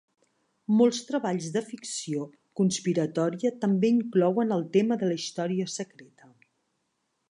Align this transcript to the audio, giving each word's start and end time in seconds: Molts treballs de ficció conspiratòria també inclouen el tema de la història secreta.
Molts 0.77 1.01
treballs 1.09 1.49
de 1.57 1.63
ficció 1.67 2.25
conspiratòria 2.61 3.55
també 3.67 3.95
inclouen 3.99 4.59
el 4.59 4.69
tema 4.79 5.01
de 5.05 5.13
la 5.15 5.23
història 5.23 5.71
secreta. 5.81 6.35